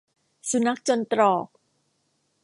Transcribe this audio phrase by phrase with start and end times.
[0.49, 1.47] สุนัขจนตรอก